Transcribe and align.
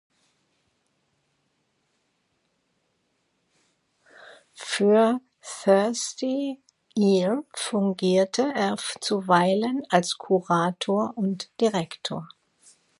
Für 4.55 5.21
Thirsty 5.43 6.59
Ear 6.95 7.43
fungierte 7.53 8.51
er 8.55 8.77
zuweilen 8.99 9.83
als 9.91 10.17
Kurator 10.17 11.15
und 11.15 11.51
Direktor. 11.61 12.27